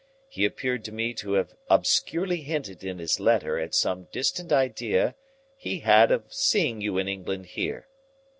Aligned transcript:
He 0.29 0.45
appeared 0.45 0.83
to 0.85 0.91
me 0.91 1.13
to 1.13 1.33
have 1.33 1.53
obscurely 1.69 2.41
hinted 2.41 2.83
in 2.83 2.97
his 2.97 3.19
letter 3.19 3.59
at 3.59 3.75
some 3.75 4.05
distant 4.11 4.51
idea 4.51 5.13
he 5.55 5.81
had 5.81 6.11
of 6.11 6.33
seeing 6.33 6.81
you 6.81 6.97
in 6.97 7.07
England 7.07 7.45
here. 7.45 7.87